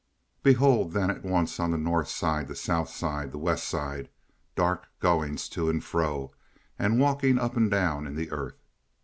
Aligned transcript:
Behold 0.41 0.93
then 0.93 1.11
at 1.11 1.23
once 1.23 1.59
on 1.59 1.69
the 1.69 1.77
North 1.77 2.07
Side, 2.07 2.47
the 2.47 2.55
South 2.55 2.89
Side, 2.89 3.31
the 3.31 3.37
West 3.37 3.67
Side—dark 3.67 4.87
goings 4.99 5.47
to 5.49 5.69
and 5.69 5.83
fro 5.83 6.33
and 6.79 6.99
walkings 6.99 7.39
up 7.39 7.55
and 7.55 7.69
down 7.69 8.07
in 8.07 8.15
the 8.15 8.31
earth. 8.31 8.63